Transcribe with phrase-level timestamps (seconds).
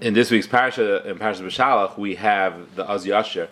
[0.00, 3.48] in this week's parasha, in Parashat B'Shalach, we have the Az Yashir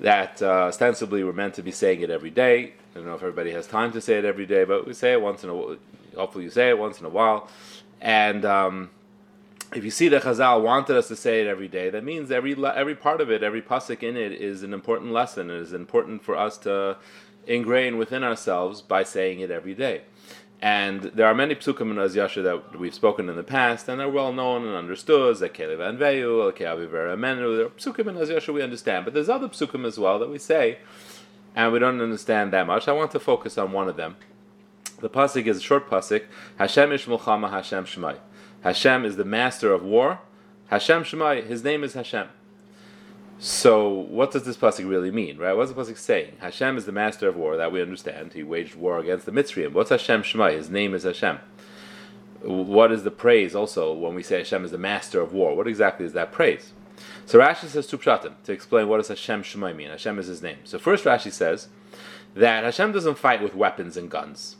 [0.00, 2.72] that uh, ostensibly we're meant to be saying it every day.
[2.94, 5.12] I don't know if everybody has time to say it every day, but we say
[5.12, 5.76] it once in a while.
[6.14, 7.48] hopefully you say it once in a while.
[8.00, 8.90] And um,
[9.74, 12.54] if you see that Chazal wanted us to say it every day, that means every
[12.64, 15.50] every part of it, every pasuk in it is an important lesson.
[15.50, 16.96] It is important for us to
[17.46, 20.02] ingrain within ourselves by saying it every day.
[20.62, 24.00] And there are many psukim in Az Yashir that we've spoken in the past, and
[24.00, 25.36] they're well known and understood.
[25.36, 27.56] Zekelev and Veyu, Amenu.
[27.56, 30.30] There are psukim in Az Yashir we understand, but there's other psukim as well that
[30.30, 30.78] we say,
[31.54, 32.88] and we don't understand that much.
[32.88, 34.16] I want to focus on one of them.
[35.00, 36.24] The pasuk is a short pasuk.
[36.58, 38.16] Hashem ish mulchama Hashem shemai.
[38.62, 40.20] Hashem is the master of war.
[40.68, 41.46] Hashem shemai.
[41.46, 42.28] His name is Hashem.
[43.38, 45.52] So, what does this pasuk really mean, right?
[45.52, 46.36] What's the pasuk saying?
[46.38, 48.32] Hashem is the master of war, that we understand.
[48.32, 49.72] He waged war against the Mitzrayim.
[49.72, 50.52] What's Hashem Shema?
[50.52, 51.38] His name is Hashem.
[52.42, 55.54] What is the praise also when we say Hashem is the master of war?
[55.54, 56.72] What exactly is that praise?
[57.26, 59.90] So Rashi says pshatim to explain what does Hashem Shema mean.
[59.90, 60.58] Hashem is his name.
[60.64, 61.68] So first Rashi says
[62.34, 64.56] that Hashem doesn't fight with weapons and guns.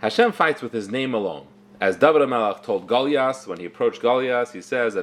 [0.00, 1.46] Hashem fights with his name alone.
[1.80, 5.00] As David HaMelech told Goliath when he approached Goliath, he says, I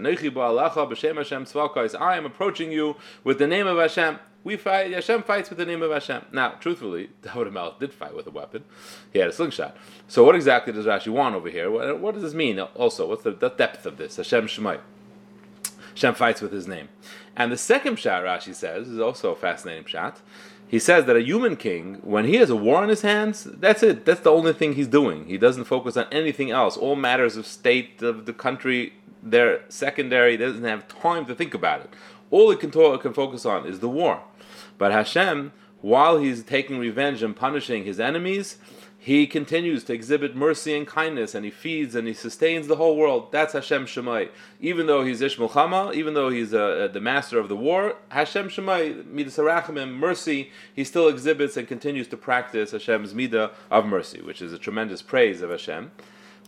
[2.17, 4.19] am approaching you with the name of Hashem.
[4.43, 6.25] We fight, Hashem fights with the name of Hashem.
[6.31, 8.65] Now, truthfully, David HaMelech did fight with a weapon.
[9.13, 9.75] He had a slingshot.
[10.07, 11.71] So what exactly does Rashi want over here?
[11.71, 13.07] What, what does this mean also?
[13.07, 14.17] What's the, the, depth of this?
[14.17, 14.81] Hashem Shemai.
[15.91, 16.89] Hashem fights with his name.
[17.37, 20.21] And the second shot, Rashi says, is also a fascinating shot
[20.75, 23.81] he says that a human king, when he has a war on his hands, that's
[23.81, 24.03] it.
[24.03, 25.25] That's the only thing he's doing.
[25.25, 26.75] He doesn't focus on anything else.
[26.75, 28.91] All matters of state of the country,
[29.23, 30.31] they're secondary.
[30.31, 31.93] He doesn't have time to think about it.
[32.29, 34.21] All he can, talk, can focus on is the war.
[34.77, 38.57] But Hashem, while he's taking revenge and punishing his enemies,
[39.05, 42.97] he continues to exhibit mercy and kindness, and he feeds and he sustains the whole
[42.97, 43.31] world.
[43.31, 44.29] That's Hashem Shemai.
[44.59, 47.97] Even though he's Ish Chama, even though he's uh, uh, the master of the war,
[48.09, 54.23] Hashem Shemai, Midas mercy, he still exhibits and continues to practice Hashem's Midah of mercy,
[54.23, 55.91] which is a tremendous praise of Hashem.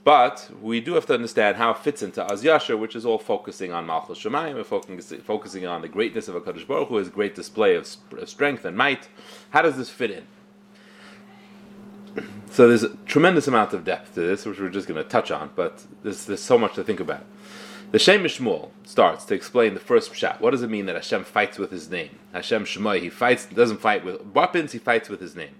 [0.03, 3.19] But we do have to understand how it fits into Az Yashir, which is all
[3.19, 7.35] focusing on Malchus Shemayim, focusing, focusing on the greatness of HaKadosh Baruch Hu, his great
[7.35, 7.85] display of
[8.25, 9.09] strength and might.
[9.51, 10.25] How does this fit in?
[12.49, 15.31] So there's a tremendous amount of depth to this, which we're just going to touch
[15.31, 17.25] on, but there's, there's so much to think about.
[17.91, 20.41] The Shem Shmuel starts to explain the first shot.
[20.41, 22.19] What does it mean that Hashem fights with His name?
[22.33, 25.55] Hashem Shemai, He fights, doesn't fight with weapons, He fights with His name.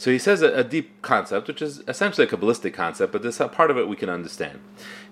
[0.00, 3.36] So he says a, a, deep concept, which is essentially a Kabbalistic concept, but this
[3.36, 4.60] part of it we can understand.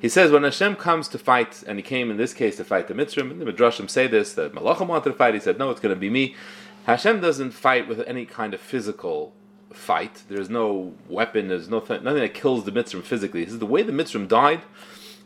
[0.00, 2.88] He says when Hashem comes to fight, and he came in this case to fight
[2.88, 5.70] the Mitzrayim, and the Midrashim say this, that Malachim wanted to fight, he said, no,
[5.70, 6.36] it's going to be me.
[6.86, 9.34] Hashem doesn't fight with any kind of physical
[9.72, 10.22] fight.
[10.28, 11.48] There's no weapon.
[11.48, 13.44] There's no th- nothing that kills the Mitzrim physically.
[13.44, 14.62] This is the way the Mitzrim died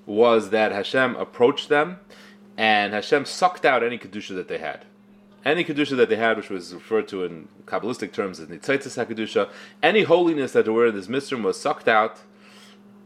[0.07, 2.01] was that Hashem approached them,
[2.57, 4.85] and Hashem sucked out any kedusha that they had.
[5.45, 9.51] Any kedusha that they had, which was referred to in Kabbalistic terms as nitzaitis hakedusha,
[9.83, 12.21] any holiness that were in this Mitzrim was sucked out,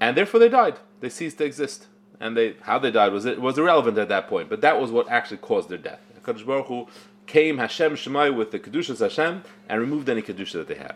[0.00, 0.78] and therefore they died.
[1.00, 1.86] They ceased to exist,
[2.20, 4.48] and they how they died was it was irrelevant at that point.
[4.48, 6.00] But that was what actually caused their death.
[6.22, 6.88] Baruch Hu
[7.26, 10.94] came Hashem Shemai with the kedushas Hashem and removed any kedusha that they had.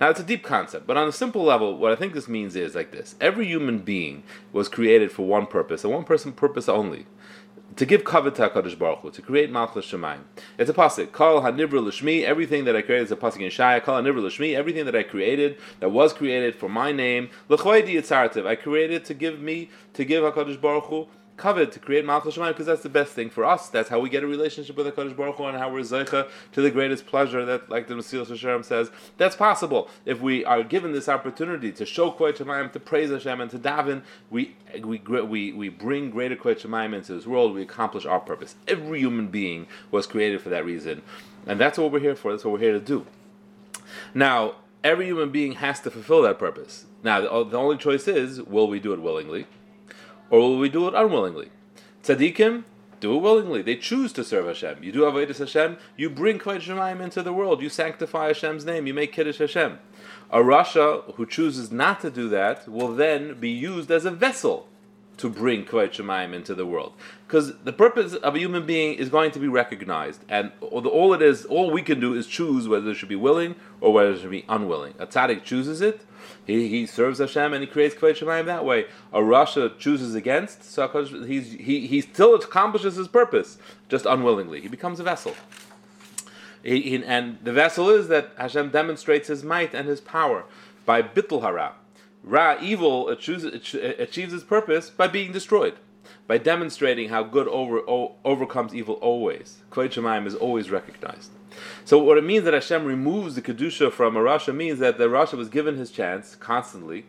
[0.00, 2.56] Now, it's a deep concept, but on a simple level, what I think this means
[2.56, 4.22] is like this every human being
[4.52, 7.06] was created for one purpose, and one person purpose only.
[7.76, 10.22] To give covet to HaKadosh Baruch Hu, to create Malchus Shemayim.
[10.58, 11.12] It's a pasuk.
[11.12, 13.82] Kal hanivra l'shmi, everything that I created is a pasuk in Shaya.
[13.82, 17.30] Kal hanivra l'shmi, everything that I created, that was created for my name.
[17.48, 21.06] L'chvaydi yitzartiv, I created to give me, to give HaKadosh Baruch Hu,
[21.40, 23.68] covet to create Malchus Shemayim because that's the best thing for us.
[23.68, 26.28] That's how we get a relationship with the Kodesh Baruch Hu and how we're zeicha
[26.52, 27.44] to the greatest pleasure.
[27.44, 31.86] That, like the Mesilas Yesharim says, that's possible if we are given this opportunity to
[31.86, 34.02] show Kodesh Shemayim, to praise Hashem, and to daven.
[34.30, 37.54] We we we we bring greater Kodesh Shemayim into this world.
[37.54, 38.54] We accomplish our purpose.
[38.68, 41.02] Every human being was created for that reason,
[41.46, 42.32] and that's what we're here for.
[42.32, 43.06] That's what we're here to do.
[44.14, 46.84] Now, every human being has to fulfill that purpose.
[47.02, 49.46] Now, the, the only choice is: will we do it willingly?
[50.30, 51.50] Or will we do it unwillingly?
[52.02, 52.64] Tzaddikim
[53.00, 53.62] do it willingly.
[53.62, 54.82] They choose to serve Hashem.
[54.82, 57.62] You do Avodah Hashem, you bring Kvayt Shemayim into the world.
[57.62, 58.86] You sanctify Hashem's name.
[58.86, 59.78] You make Kiddush Hashem.
[60.30, 64.68] A rasha who chooses not to do that will then be used as a vessel
[65.16, 66.92] to bring Kvayt Shemayim into the world.
[67.26, 70.24] Because the purpose of a human being is going to be recognized.
[70.28, 73.54] And all it is, all we can do is choose whether it should be willing
[73.80, 74.94] or whether it should be unwilling.
[74.98, 76.00] A tzaddik chooses it,
[76.46, 78.86] he, he serves Hashem and he creates Shemayim that way.
[79.12, 80.88] A rasha chooses against, so
[81.26, 83.58] he's, he, he still accomplishes his purpose,
[83.88, 84.60] just unwillingly.
[84.60, 85.34] He becomes a vessel.
[86.62, 90.44] He, he, and the vessel is that Hashem demonstrates his might and his power
[90.84, 91.74] by bittul hara.
[92.22, 95.74] Ra, evil, achieves, achieves its purpose by being destroyed.
[96.30, 99.62] By demonstrating how good over, o- overcomes evil always.
[99.72, 101.32] Kvod Shemayim is always recognized.
[101.84, 105.08] So what it means that Hashem removes the kedusha from a Rasha means that the
[105.08, 107.04] Rasha was given his chance constantly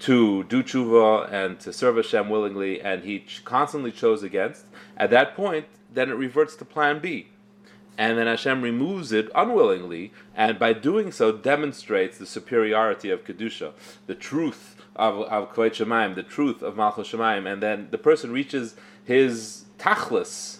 [0.00, 4.66] to do tshuva and to serve Hashem willingly, and he ch- constantly chose against.
[4.98, 5.64] At that point,
[5.94, 7.28] then it reverts to Plan B,
[7.98, 13.72] and then Hashem removes it unwillingly, and by doing so demonstrates the superiority of kedusha,
[14.06, 18.32] the truth of of Kvod Shemayim, the truth of Malchus Shemayim, and then the person
[18.32, 20.58] reaches his tachlis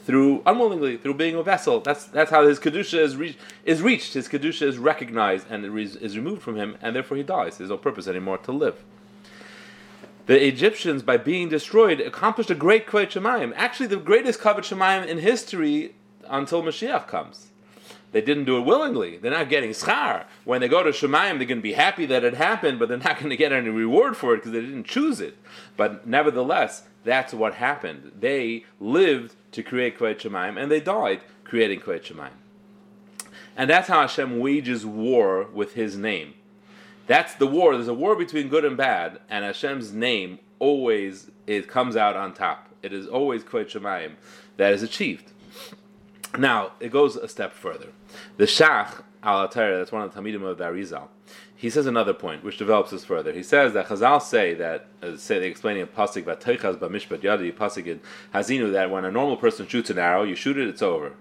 [0.00, 1.80] through unwillingly through being a vessel.
[1.80, 3.38] That's that's how his kedusha is reached.
[3.64, 4.14] Is reached.
[4.14, 7.58] His kedusha is recognized and is removed from him, and therefore he dies.
[7.58, 8.84] There's no purpose anymore to live.
[10.26, 13.52] The Egyptians, by being destroyed, accomplished a great kvod shemayim.
[13.56, 15.94] Actually, the greatest kvod shemayim in history
[16.30, 17.48] until Mashiach comes.
[18.12, 19.18] They didn't do it willingly.
[19.18, 20.24] They're not getting schar.
[20.44, 22.96] When they go to Shemayim, they're going to be happy that it happened, but they're
[22.96, 25.36] not going to get any reward for it because they didn't choose it.
[25.76, 28.12] But nevertheless, that's what happened.
[28.18, 32.30] They lived to create Kvod Shemayim, and they died creating Kvod Shemayim.
[33.56, 36.34] And that's how Hashem wages war with His name.
[37.06, 37.74] That's the war.
[37.74, 42.34] There's a war between good and bad, and Hashem's name always it comes out on
[42.34, 42.68] top.
[42.82, 44.12] It is always Kvod Shemayim
[44.56, 45.32] that is achieved.
[46.36, 47.88] Now it goes a step further.
[48.36, 51.08] The Shach al that's one of the Talmidim of the Arizal,
[51.54, 53.32] he says another point which develops this further.
[53.32, 57.20] He says that Chazal say that uh, say they explaining a pasuk about Teichaz b'mishpat
[57.20, 58.00] yadi pasuk in
[58.32, 61.14] Haazinu that when a normal person shoots an arrow, you shoot it, it's over.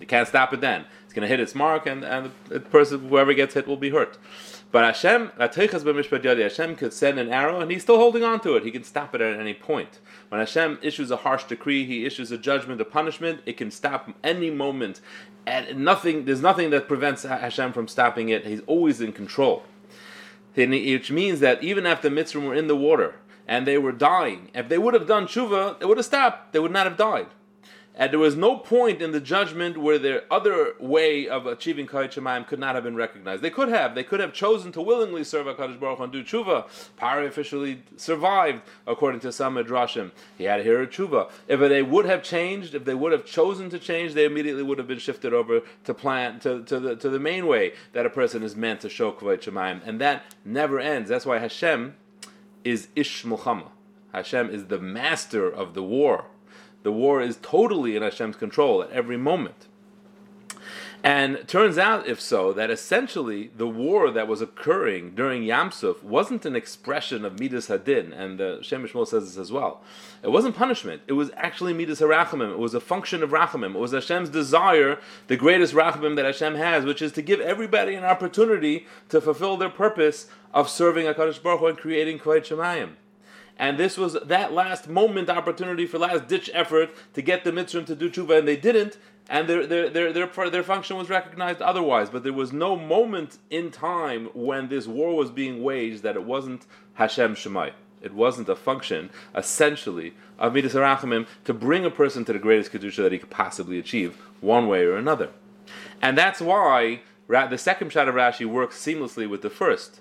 [0.00, 0.84] You can't stop it then.
[1.04, 3.90] It's going to hit its mark, and, and the person, whoever gets hit, will be
[3.90, 4.18] hurt.
[4.70, 8.64] But Hashem, Hashem could send an arrow, and he's still holding on to it.
[8.64, 9.98] He can stop it at any point.
[10.28, 13.40] When Hashem issues a harsh decree, He issues a judgment, a punishment.
[13.46, 15.00] It can stop any moment,
[15.46, 16.26] and nothing.
[16.26, 18.46] There's nothing that prevents Hashem from stopping it.
[18.46, 19.62] He's always in control,
[20.54, 23.14] which means that even after the Mitzrayim were in the water
[23.46, 26.52] and they were dying, if they would have done tshuva, they would have stopped.
[26.52, 27.28] They would not have died.
[27.98, 32.12] And there was no point in the judgment where their other way of achieving Kayit
[32.12, 33.42] Shemayim could not have been recognized.
[33.42, 33.96] They could have.
[33.96, 36.68] They could have chosen to willingly serve HaKadosh Baruch Hu and do tshuva.
[36.96, 40.12] Paro officially survived, according to some Midrashim.
[40.38, 41.28] He had here a tshuva.
[41.48, 44.78] If they would have changed, if they would have chosen to change, they immediately would
[44.78, 48.10] have been shifted over to plan to, to, the, to the main way that a
[48.10, 49.80] person is meant to show Kayit Shemayim.
[49.84, 51.08] And that never ends.
[51.08, 51.96] That's why Hashem
[52.62, 53.70] is Ish Mulchama.
[54.14, 56.26] Hashem is the master of the war.
[56.82, 59.66] The war is totally in Hashem's control at every moment.
[61.02, 66.44] And turns out, if so, that essentially the war that was occurring during Yamsuf wasn't
[66.44, 69.80] an expression of Midas Hadin, and the Shem Shmuel says this as well.
[70.24, 71.02] It wasn't punishment.
[71.06, 72.50] It was actually Midas Harachamim.
[72.50, 73.76] It was a function of Rachamim.
[73.76, 74.98] It was Hashem's desire,
[75.28, 79.56] the greatest Rachamim that Hashem has, which is to give everybody an opportunity to fulfill
[79.56, 82.94] their purpose of serving HaKadosh Baruch Hu and creating Kvod Shemayim.
[83.58, 87.86] And this was that last moment opportunity for last ditch effort to get the Mitzrayim
[87.86, 91.60] to do tshuva, and they didn't, and their, their, their, their, their function was recognized
[91.60, 92.08] otherwise.
[92.08, 96.24] But there was no moment in time when this war was being waged that it
[96.24, 97.72] wasn't Hashem Shemai.
[98.00, 102.70] It wasn't a function, essentially, of Midas Arachamim to bring a person to the greatest
[102.70, 105.30] Kedusha that he could possibly achieve, one way or another.
[106.00, 110.00] And that's why the second shot of Rashi works seamlessly with the first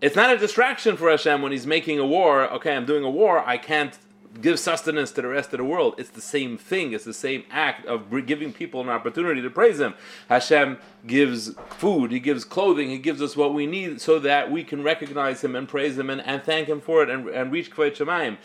[0.00, 2.50] it's not a distraction for Hashem when He's making a war.
[2.52, 3.46] Okay, I'm doing a war.
[3.46, 3.98] I can't
[4.40, 5.94] give sustenance to the rest of the world.
[5.98, 6.92] It's the same thing.
[6.92, 9.94] It's the same act of giving people an opportunity to praise Him.
[10.28, 12.12] Hashem gives food.
[12.12, 12.90] He gives clothing.
[12.90, 16.10] He gives us what we need so that we can recognize Him and praise Him
[16.10, 18.36] and, and thank Him for it and, and reach Kvod Shemayim.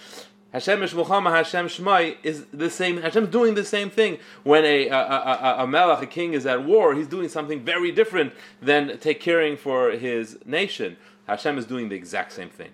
[0.53, 3.01] Hashem Mishmuchama, Hashem Shmai is the same.
[3.01, 6.63] Hashem's doing the same thing when a, a, a, a melech, a king, is at
[6.63, 6.93] war.
[6.93, 10.95] He's doing something very different than take caring for his nation.
[11.27, 12.72] Hashem is doing the exact same thing.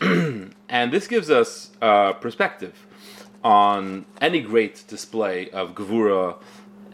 [0.68, 2.86] and this gives us uh, perspective
[3.42, 6.36] on any great display of Gevura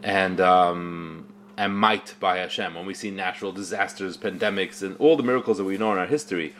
[0.03, 2.73] and um, and might by Hashem.
[2.73, 6.07] When we see natural disasters, pandemics, and all the miracles that we know in our
[6.07, 6.55] history,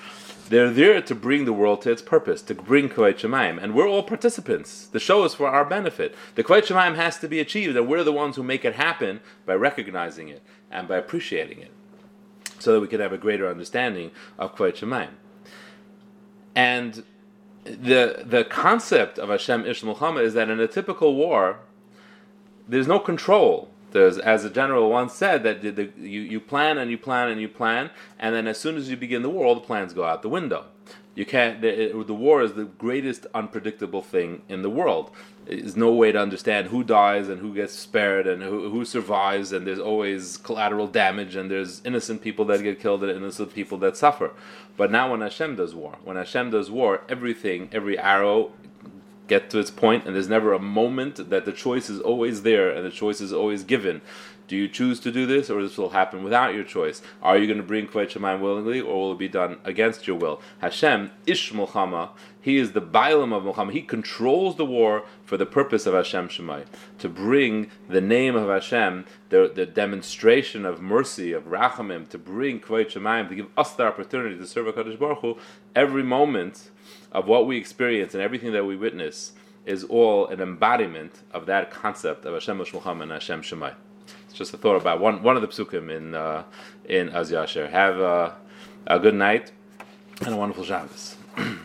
[0.49, 3.61] they're there to bring the world to its purpose, to bring Kvod Shemayim.
[3.61, 4.85] And we're all participants.
[4.87, 6.13] The show is for our benefit.
[6.35, 9.21] The Kvod Shemayim has to be achieved, and we're the ones who make it happen
[9.45, 11.71] by recognizing it and by appreciating it
[12.61, 15.11] so that we could have a greater understanding of Kvod Shemayim.
[16.55, 17.03] And
[17.63, 21.59] the the concept of Hashem Ish Mulchama is that in a typical war,
[22.67, 23.69] there's no control.
[23.91, 27.27] There's, as a general once said, that the, the, you, you plan and you plan
[27.27, 29.93] and you plan, and then as soon as you begin the war, all the plans
[29.93, 30.65] go out the window.
[31.13, 31.61] You can't.
[31.61, 35.11] The, the war is the greatest unpredictable thing in the world.
[35.45, 39.51] There's no way to understand who dies and who gets spared and who, who survives,
[39.51, 43.77] and there's always collateral damage, and there's innocent people that get killed and innocent people
[43.79, 44.31] that suffer.
[44.77, 48.53] But now, when Hashem does war, when Hashem does war, everything, every arrow
[49.31, 52.69] get to its point, and there's never a moment that the choice is always there
[52.69, 54.01] and the choice is always given.
[54.49, 57.01] Do you choose to do this, or this will happen without your choice?
[57.23, 60.17] Are you going to bring Kvayt Shemaim willingly, or will it be done against your
[60.17, 60.41] will?
[60.59, 62.09] Hashem, Ish Mulchama,
[62.41, 63.71] he is the Bailam of Mulchama.
[63.71, 66.65] He controls the war for the purpose of Hashem Shemai,
[66.99, 72.59] to bring the name of Hashem, the, the demonstration of mercy, of Rachamim, to bring
[72.59, 75.37] Kvayt Shemaim, to give us the opportunity to serve HaKadosh Baruch Hu,
[75.73, 76.71] every moment
[77.11, 79.33] of what we experience and everything that we witness
[79.65, 83.73] is all an embodiment of that concept of Hashem Shmucham and Hashem Shemai.
[84.25, 86.43] It's just a thought about one one of the psukim in uh,
[86.85, 87.69] in Az Yashir.
[87.69, 88.35] Have a,
[88.87, 89.51] a good night
[90.21, 91.17] and a wonderful Shabbos.